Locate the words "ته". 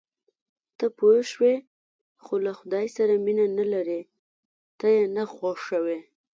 0.77-0.85, 4.79-4.87